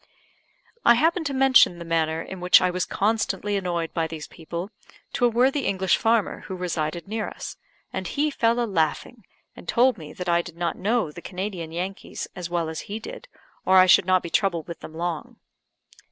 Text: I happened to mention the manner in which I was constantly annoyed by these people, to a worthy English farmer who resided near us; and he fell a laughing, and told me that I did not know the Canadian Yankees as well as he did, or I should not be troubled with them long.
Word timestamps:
I 0.83 0.95
happened 0.95 1.27
to 1.27 1.33
mention 1.35 1.77
the 1.77 1.85
manner 1.85 2.23
in 2.23 2.39
which 2.39 2.59
I 2.59 2.71
was 2.71 2.85
constantly 2.85 3.55
annoyed 3.55 3.93
by 3.93 4.07
these 4.07 4.27
people, 4.27 4.71
to 5.13 5.25
a 5.25 5.29
worthy 5.29 5.67
English 5.67 5.95
farmer 5.95 6.39
who 6.47 6.55
resided 6.55 7.07
near 7.07 7.27
us; 7.27 7.57
and 7.93 8.07
he 8.07 8.31
fell 8.31 8.59
a 8.59 8.65
laughing, 8.65 9.27
and 9.55 9.67
told 9.67 9.99
me 9.99 10.11
that 10.13 10.27
I 10.27 10.41
did 10.41 10.57
not 10.57 10.75
know 10.75 11.11
the 11.11 11.21
Canadian 11.21 11.71
Yankees 11.71 12.27
as 12.35 12.49
well 12.49 12.67
as 12.67 12.79
he 12.89 12.97
did, 12.97 13.27
or 13.63 13.77
I 13.77 13.85
should 13.85 14.05
not 14.07 14.23
be 14.23 14.31
troubled 14.31 14.67
with 14.67 14.79
them 14.79 14.95
long. 14.95 15.35